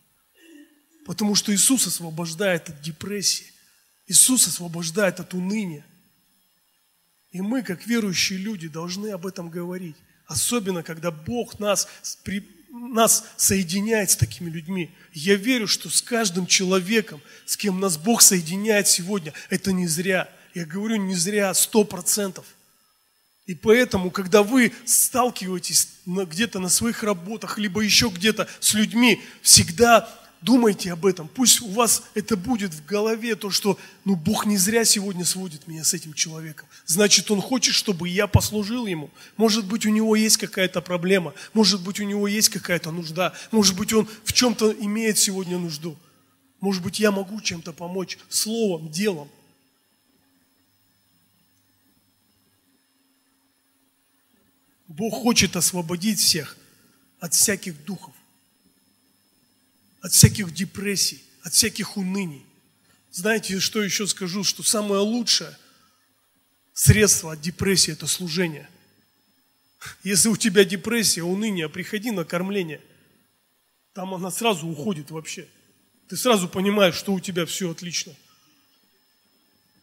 [1.05, 3.53] Потому что Иисус освобождает от депрессии.
[4.07, 5.85] Иисус освобождает от уныния.
[7.31, 9.95] И мы, как верующие люди, должны об этом говорить.
[10.25, 11.87] Особенно, когда Бог нас,
[12.71, 14.91] нас соединяет с такими людьми.
[15.13, 20.29] Я верю, что с каждым человеком, с кем нас Бог соединяет сегодня, это не зря.
[20.53, 22.45] Я говорю не зря, сто процентов.
[23.47, 30.09] И поэтому, когда вы сталкиваетесь где-то на своих работах, либо еще где-то с людьми, всегда
[30.41, 31.29] думайте об этом.
[31.29, 35.65] Пусть у вас это будет в голове, то, что ну, Бог не зря сегодня сводит
[35.65, 36.67] меня с этим человеком.
[36.85, 39.09] Значит, Он хочет, чтобы я послужил Ему.
[39.37, 43.77] Может быть, у него есть какая-то проблема, может быть, у него есть какая-то нужда, может
[43.77, 45.97] быть, он в чем-то имеет сегодня нужду.
[46.59, 49.29] Может быть, я могу чем-то помочь словом, делом.
[54.97, 56.57] Бог хочет освободить всех
[57.19, 58.15] от всяких духов,
[60.01, 62.43] от всяких депрессий, от всяких уныний.
[63.11, 64.43] Знаете, что еще скажу?
[64.43, 65.55] Что самое лучшее
[66.73, 68.67] средство от депрессии– это служение.
[70.03, 72.81] Если у тебя депрессия, уныние, приходи на кормление.
[73.93, 75.47] Там она сразу уходит вообще.
[76.07, 78.15] Ты сразу понимаешь, что у тебя все отлично.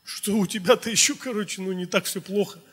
[0.02, 2.58] Что у тебя-то еще, короче, ну не так все плохо–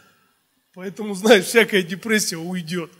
[0.73, 2.91] Поэтому, знаешь, всякая депрессия уйдет.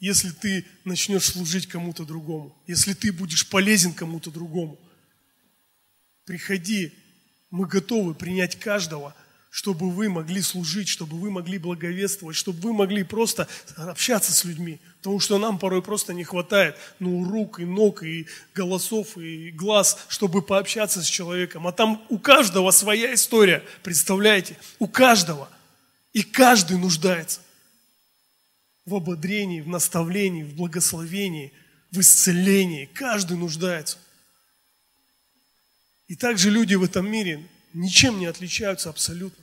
[0.00, 4.80] Если ты начнешь служить кому-то другому, если ты будешь полезен кому-то другому,
[6.24, 6.92] приходи,
[7.50, 9.14] мы готовы принять каждого,
[9.52, 14.80] чтобы вы могли служить, чтобы вы могли благовествовать, чтобы вы могли просто общаться с людьми.
[14.96, 20.06] Потому что нам порой просто не хватает ну, рук и ног, и голосов, и глаз,
[20.08, 21.66] чтобы пообщаться с человеком.
[21.66, 24.56] А там у каждого своя история, представляете?
[24.78, 25.50] У каждого.
[26.14, 27.40] И каждый нуждается
[28.86, 31.52] в ободрении, в наставлении, в благословении,
[31.90, 32.88] в исцелении.
[32.94, 33.98] Каждый нуждается.
[36.08, 39.41] И также люди в этом мире ничем не отличаются абсолютно.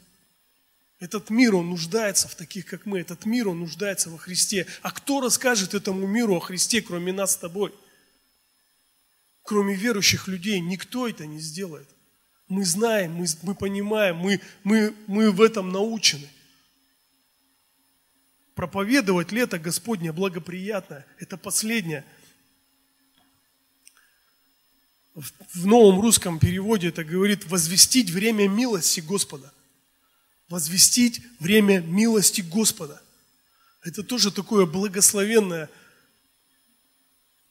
[0.99, 2.99] Этот мир, он нуждается в таких, как мы.
[2.99, 4.67] Этот мир, он нуждается во Христе.
[4.81, 7.73] А кто расскажет этому миру о Христе, кроме нас с тобой?
[9.43, 11.87] Кроме верующих людей, никто это не сделает.
[12.49, 16.27] Мы знаем, мы, мы понимаем, мы, мы, мы в этом научены.
[18.53, 21.05] Проповедовать лето Господне благоприятно.
[21.17, 22.03] Это последнее.
[25.15, 29.53] В новом русском переводе это говорит возвестить время милости Господа.
[30.49, 33.01] Возвестить время милости Господа.
[33.83, 35.69] Это тоже такое благословенное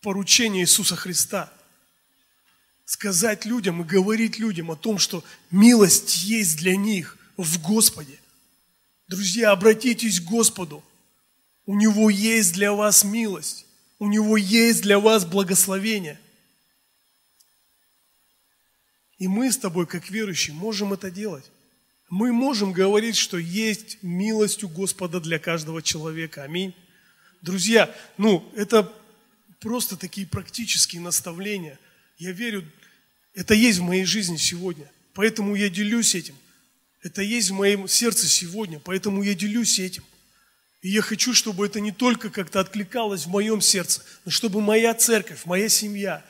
[0.02, 1.52] поручение Иисуса Христа.
[2.84, 8.18] Сказать людям и говорить людям о том, что милость есть для них в Господе.
[9.06, 10.84] Друзья, обратитесь к Господу.
[11.66, 13.66] У Него есть для вас милость.
[13.98, 16.20] У Него есть для вас благословение.
[19.18, 21.44] И мы с тобой, как верующие, можем это делать.
[22.08, 26.42] Мы можем говорить, что есть милость у Господа для каждого человека.
[26.42, 26.74] Аминь.
[27.42, 28.90] Друзья, ну, это
[29.60, 31.78] просто такие практические наставления.
[32.16, 32.64] Я верю,
[33.34, 34.90] это есть в моей жизни сегодня.
[35.12, 36.34] Поэтому я делюсь этим.
[37.02, 40.04] Это есть в моем сердце сегодня, поэтому я делюсь этим.
[40.80, 44.94] И я хочу, чтобы это не только как-то откликалось в моем сердце, но чтобы моя
[44.94, 46.24] церковь, моя семья,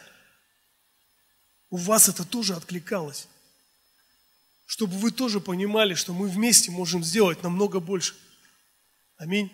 [1.71, 3.29] у вас это тоже откликалось.
[4.69, 8.15] Чтобы вы тоже понимали, что мы вместе можем сделать намного больше.
[9.17, 9.51] Аминь.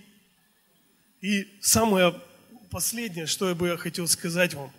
[1.20, 2.20] И самое
[2.68, 4.72] последнее, что я бы хотел сказать вам,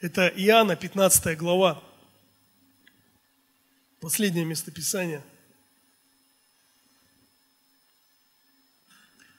[0.00, 1.80] это Иоанна, 15 глава,
[4.00, 5.22] последнее местописание–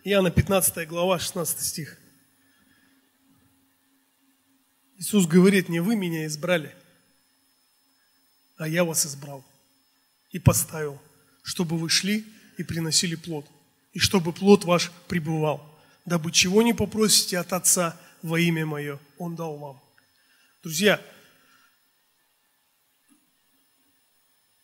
[0.06, 1.98] Иоанна 15 глава, 16 стих.
[4.98, 6.74] Иисус говорит, не вы меня избрали,
[8.56, 9.44] а я вас избрал
[10.38, 11.02] и поставил,
[11.42, 12.24] чтобы вы шли
[12.60, 13.48] и приносили плод,
[13.94, 15.68] и чтобы плод ваш пребывал,
[16.06, 19.82] дабы чего не попросите от Отца во имя Мое, Он дал вам.
[20.62, 21.02] Друзья,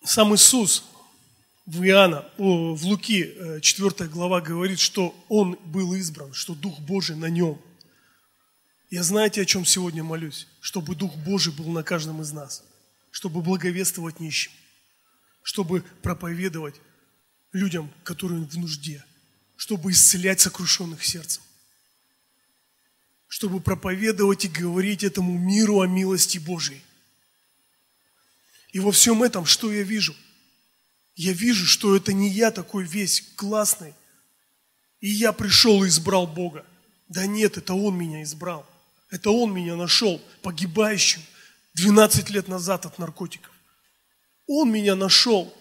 [0.04, 0.84] сам Иисус
[1.66, 7.16] в Иоанна, в Луки 4 э, глава говорит, что Он был избран, что Дух Божий
[7.16, 7.60] на Нем.
[8.92, 10.48] Я знаете, о чем сегодня молюсь?
[10.62, 12.64] Чтобы Дух Божий был на каждом из нас,
[13.10, 14.52] чтобы благовествовать нищим,
[15.44, 16.76] чтобы проповедовать
[17.52, 19.06] людям, которые в нужде,
[19.56, 21.44] чтобы исцелять сокрушенных сердцем,
[23.28, 26.82] чтобы проповедовать и говорить этому миру о милости Божией.
[28.72, 30.16] И во всем этом, что я вижу?
[31.16, 33.94] Я вижу, что это не я такой весь классный,
[35.00, 36.66] и я пришел и избрал Бога.
[37.08, 38.68] Да нет, это Он меня избрал.
[39.12, 41.22] Это Он меня нашел, погибающим
[41.76, 43.53] 12 лет назад от наркотиков.
[44.48, 45.54] Он меня нашел,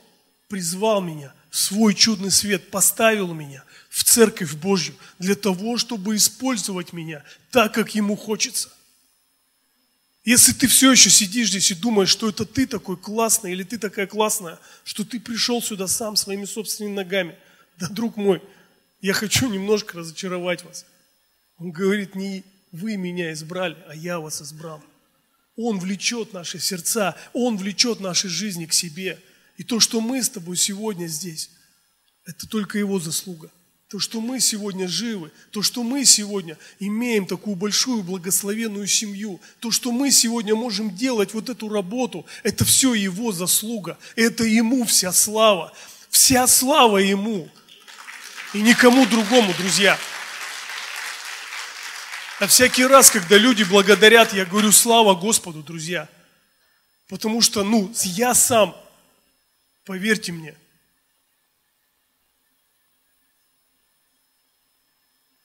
[0.48, 7.22] призвал меня свой чудный свет, поставил меня в Церковь Божью для того, чтобы использовать меня
[7.50, 8.70] так, как Ему хочется–
[10.24, 13.76] если ты все еще сидишь здесь и думаешь, что это ты такой классный или ты
[13.76, 17.36] такая классная, что ты пришел сюда сам своими собственными ногами,
[17.78, 18.40] да, друг мой,
[19.00, 20.86] я хочу немножко разочаровать вас.
[21.58, 24.82] Он говорит, не вы меня избрали, а я вас избрал.
[25.56, 29.18] Он влечет наши сердца, Он влечет наши жизни к себе.
[29.56, 31.50] И то, что мы с тобой сегодня здесь,
[32.24, 33.50] это только Его заслуга–
[33.92, 39.70] то, что мы сегодня живы, то, что мы сегодня имеем такую большую благословенную семью, то,
[39.70, 45.12] что мы сегодня можем делать вот эту работу, это все Его заслуга, это Ему вся
[45.12, 45.74] слава,
[46.08, 47.50] вся слава Ему
[48.54, 49.98] и никому другому, друзья.
[52.42, 56.10] А всякий раз, когда люди благодарят, я говорю, слава Господу, друзья.
[57.06, 58.76] Потому что, ну, я сам,
[59.84, 60.58] поверьте мне,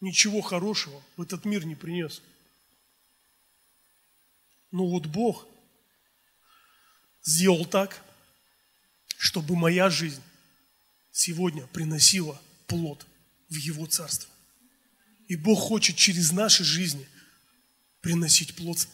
[0.02, 2.24] ничего хорошего в этот мир не принес.
[4.72, 5.46] Но вот Бог
[7.22, 8.02] сделал так,
[9.20, 10.24] чтобы моя жизнь
[11.12, 13.06] сегодня приносила плод
[13.50, 14.34] в Его Царство.
[15.28, 17.08] И Бог хочет через наши жизни
[18.02, 18.88] приносить плод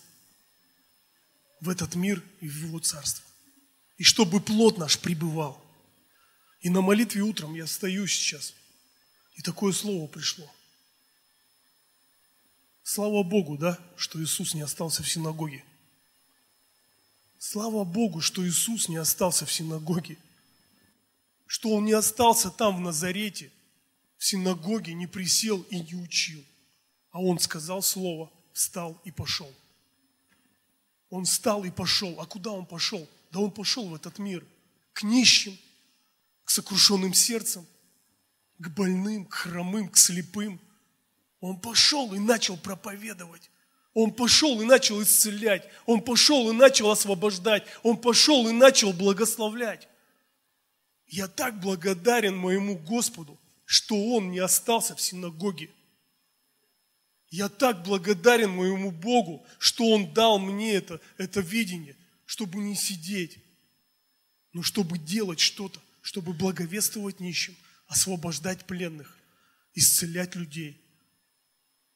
[1.61, 3.23] в этот мир и в Его Царство.
[3.97, 5.63] И чтобы плод наш пребывал.
[6.61, 8.53] И на молитве утром я стою сейчас,
[9.36, 10.49] и такое слово пришло–
[12.84, 15.63] Слава Богу, да, что Иисус не остался в синагоге.
[17.39, 20.17] Слава Богу, что Иисус не остался в синагоге.
[21.47, 23.51] Что Он не остался там, в Назарете,
[24.24, 26.43] синагоге, не присел и не учил.
[27.11, 29.51] А Он сказал слово, встал и пошел.
[31.09, 32.19] Он встал и пошел.
[32.19, 33.07] А куда Он пошел?
[33.32, 34.45] Да Он пошел в этот мир.
[34.93, 35.57] К нищим,
[36.43, 37.65] к сокрушенным сердцем,
[38.59, 40.59] к больным, к хромым, к слепым–
[41.43, 43.51] он пошел и начал проповедовать.
[43.93, 45.67] Он пошел и начал исцелять.
[45.86, 47.65] Он пошел и начал освобождать.
[47.84, 49.89] Он пошел и начал благословлять.
[51.05, 55.70] Я так благодарен моему Господу, что Он не остался в синагоге.
[57.30, 61.95] Я так благодарен моему Богу, что Он дал мне это, это видение,
[62.26, 63.39] чтобы не сидеть,
[64.51, 67.55] но чтобы делать что-то, чтобы благовествовать нищим,
[67.88, 69.18] освобождать пленных,
[69.74, 70.80] исцелять людей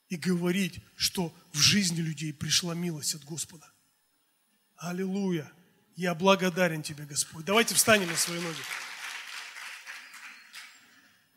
[0.10, 3.70] и говорить, что в жизни людей пришла милость от Господа.
[4.78, 5.52] Аллилуйя!
[5.96, 7.46] Я благодарен Тебе, Господь.
[7.46, 8.62] Давайте встанем на свои ноги.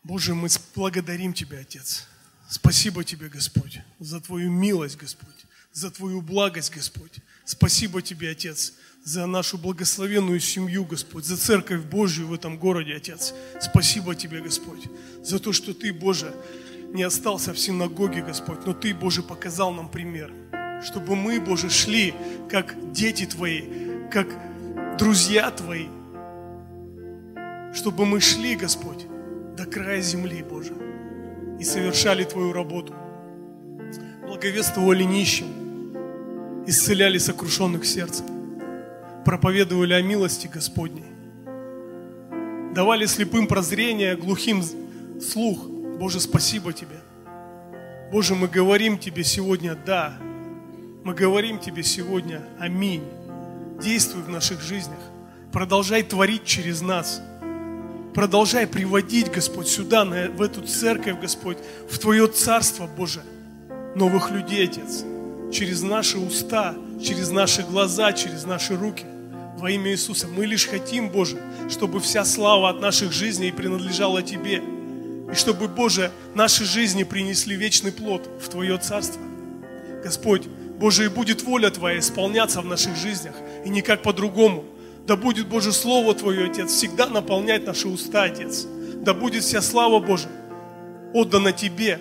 [0.03, 2.07] Боже, мы благодарим Тебя, Отец.
[2.49, 7.19] Спасибо Тебе, Господь, за Твою милость, Господь, за Твою благость, Господь.
[7.45, 8.73] Спасибо Тебе, Отец,
[9.03, 13.33] за нашу благословенную семью, Господь, за церковь Божью в этом городе, Отец.
[13.61, 14.83] Спасибо Тебе, Господь,
[15.23, 16.33] за то, что Ты, Боже,
[16.93, 20.33] не остался в синагоге, Господь, но Ты, Боже, показал нам пример,
[20.83, 22.15] чтобы мы, Боже, шли
[22.49, 24.27] как дети Твои, как
[24.97, 25.87] друзья Твои,
[27.73, 29.05] чтобы мы шли, Господь,
[29.61, 30.73] до края земли, Боже,
[31.59, 32.95] и совершали Твою работу,
[34.25, 35.45] благовествовали нищим,
[36.65, 38.25] исцеляли сокрушенных сердцем,
[39.23, 41.05] проповедовали о милости Господней,
[42.73, 44.63] давали слепым прозрение, глухим
[45.21, 45.67] слух,
[45.99, 46.99] Боже, спасибо Тебе.
[48.11, 50.17] Боже, мы говорим Тебе сегодня «да».
[51.03, 53.03] Мы говорим Тебе сегодня «Аминь».
[53.79, 54.99] Действуй в наших жизнях.
[55.51, 57.21] Продолжай творить через нас.
[58.13, 61.57] Продолжай приводить, Господь, сюда, в эту церковь, Господь,
[61.89, 63.21] в Твое Царство, Боже,
[63.95, 65.05] новых людей, Отец,
[65.53, 69.05] через наши уста, через наши глаза, через наши руки,
[69.57, 70.27] во имя Иисуса.
[70.27, 74.61] Мы лишь хотим, Боже, чтобы вся слава от наших жизней принадлежала Тебе,
[75.31, 79.21] и чтобы, Боже, наши жизни принесли вечный плод в Твое Царство.
[80.03, 80.47] Господь,
[80.79, 84.65] Боже, и будет воля Твоя исполняться в наших жизнях, и никак по-другому.
[85.11, 88.65] Да будет, Боже, Слово Твое, Отец, всегда наполнять наши уста, Отец.
[89.03, 90.31] Да будет вся слава Божия
[91.13, 91.99] отдана Тебе.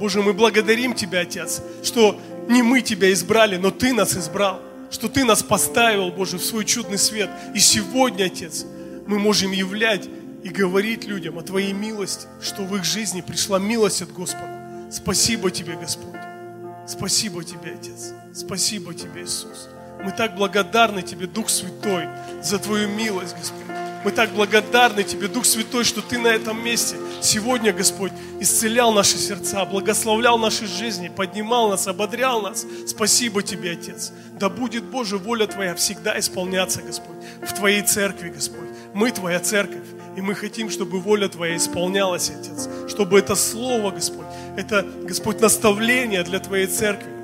[0.00, 4.60] Боже, мы благодарим Тебя, Отец, что не мы Тебя избрали, но Ты нас избрал,
[4.90, 7.30] что Ты нас поставил, Боже, в свой чудный свет.
[7.54, 8.66] И сегодня, Отец,
[9.06, 10.08] мы можем являть
[10.42, 14.88] и говорить людям о Твоей милости, что в их жизни пришла милость от Господа.
[14.90, 16.18] Спасибо Тебе, Господь.
[16.84, 18.12] Спасибо Тебе, Отец.
[18.34, 19.68] Спасибо Тебе, Иисус.
[20.04, 22.08] Мы так благодарны Тебе, Дух Святой,
[22.42, 23.64] за Твою милость, Господь.
[24.04, 29.16] Мы так благодарны Тебе, Дух Святой, что Ты на этом месте сегодня, Господь, исцелял наши
[29.16, 32.64] сердца, благословлял наши жизни, поднимал нас, ободрял нас.
[32.86, 34.12] Спасибо Тебе, Отец.
[34.38, 38.68] Да будет, Боже, воля Твоя всегда исполняться, Господь, в Твоей церкви, Господь.
[38.94, 39.84] Мы Твоя церковь,
[40.16, 42.68] и мы хотим, чтобы воля Твоя исполнялась, Отец.
[42.88, 44.26] Чтобы это Слово, Господь,
[44.56, 47.17] это, Господь, наставление для Твоей церкви.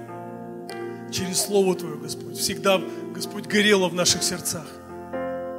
[1.15, 2.81] Через Слово Твое, Господь, всегда,
[3.15, 4.67] Господь, горело в наших сердцах.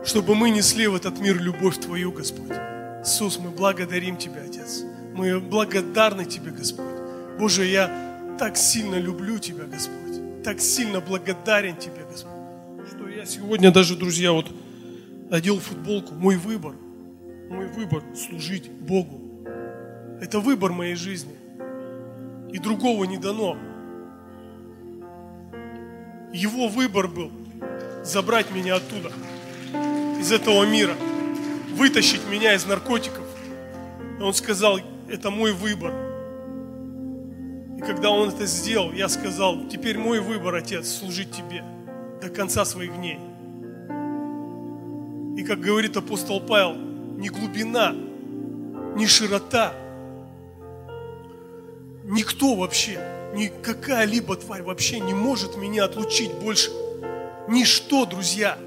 [0.03, 2.51] Чтобы мы несли в этот мир любовь Твою, Господь.
[3.01, 4.83] Иисус, мы благодарим Тебя, Отец.
[5.13, 6.85] Мы благодарны Тебе, Господь.
[7.39, 10.43] Боже, я так сильно люблю Тебя, Господь.
[10.43, 12.33] Так сильно благодарен Тебе, Господь.
[12.89, 14.51] Что я сегодня даже, друзья, вот
[15.31, 16.15] одел футболку.
[16.15, 16.73] Мой выбор.
[17.49, 19.21] Мой выбор служить Богу.
[20.19, 21.35] Это выбор моей жизни
[22.51, 23.57] и другого не дано.
[26.35, 27.31] Его выбор был
[28.03, 29.09] забрать меня оттуда,
[30.19, 30.93] из этого мира,
[31.75, 33.23] вытащить меня из наркотиков.
[34.19, 34.79] И он сказал,
[35.09, 35.93] это мой выбор.
[37.77, 41.63] И когда он это сделал, я сказал, теперь мой выбор, Отец, служить Тебе
[42.21, 43.19] до конца своих дней.
[45.37, 47.93] И как говорит апостол Павел, ни глубина,
[48.95, 49.73] ни широта–
[52.05, 52.99] никто вообще,
[53.35, 56.71] ни какая-либо тварь вообще не может меня отлучить больше.
[57.49, 58.57] Ничто, друзья,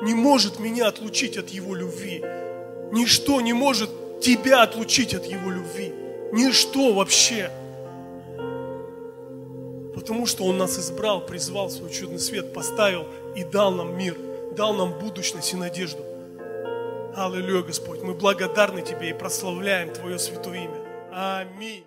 [0.00, 2.22] не может меня отлучить от Его любви.
[2.92, 5.92] Ничто не может тебя отлучить от Его любви.
[6.32, 7.50] Ничто вообще.
[9.92, 14.16] Потому что Он нас избрал, призвал свой чудный свет, поставил и дал нам мир,
[14.56, 16.04] дал нам будущность и надежду.
[17.16, 20.78] Аллилуйя, Господь, мы благодарны Тебе и прославляем Твое святое имя.
[21.12, 21.84] Аминь.